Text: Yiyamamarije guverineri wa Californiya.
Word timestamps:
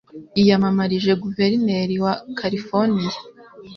Yiyamamarije 0.35 1.11
guverineri 1.23 1.95
wa 2.03 2.13
Californiya. 2.39 3.17